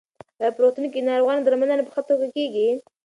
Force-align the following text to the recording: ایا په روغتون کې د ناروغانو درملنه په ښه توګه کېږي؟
ایا 0.39 0.49
په 0.55 0.59
روغتون 0.63 0.85
کې 0.93 0.99
د 1.01 1.05
ناروغانو 1.09 1.45
درملنه 1.45 1.83
په 1.85 1.91
ښه 1.95 2.01
توګه 2.09 2.27
کېږي؟ 2.35 2.67